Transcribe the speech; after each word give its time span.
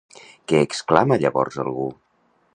Què 0.51 0.61
exclama 0.69 1.19
llavors 1.25 1.61
algú? 1.67 1.89